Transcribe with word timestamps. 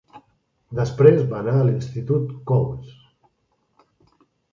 Després 0.77 1.19
va 1.33 1.41
anar 1.43 1.53
a 1.57 1.67
l'institut 1.67 2.31
Cowes. 2.53 2.89